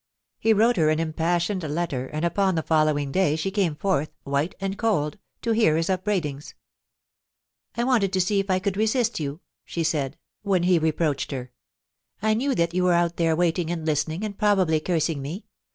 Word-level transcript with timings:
He 0.39 0.51
wrote 0.51 0.77
her 0.77 0.89
an 0.89 0.99
im 0.99 1.13
passioned 1.13 1.61
letter, 1.61 2.07
and 2.07 2.25
upon 2.25 2.55
the 2.55 2.63
following 2.63 3.11
day 3.11 3.35
she 3.35 3.51
came 3.51 3.75
forth, 3.75 4.09
white 4.23 4.55
and 4.59 4.75
cold, 4.75 5.19
to 5.43 5.51
hear 5.51 5.77
his 5.77 5.91
upbraidings. 5.91 6.55
I 7.77 7.83
wanted 7.83 8.11
to 8.13 8.19
see 8.19 8.39
if 8.39 8.49
I 8.49 8.57
could 8.57 8.77
resist 8.77 9.19
you,' 9.19 9.41
she 9.63 9.83
said, 9.83 10.17
when 10.41 10.63
he 10.63 10.79
270 10.79 10.95
POLICY 10.97 11.35
AND 11.35 11.49
PASSION, 12.19 12.29
reproached 12.31 12.31
her. 12.31 12.31
* 12.31 12.31
I 12.31 12.33
knew 12.33 12.55
that 12.55 12.73
you 12.73 12.83
were 12.83 12.97
out 12.97 13.17
there 13.17 13.35
waiting 13.35 13.69
and 13.69 13.85
listening 13.85 14.23
and 14.25 14.35
probably 14.35 14.79
cursing 14.79 15.21
me. 15.21 15.45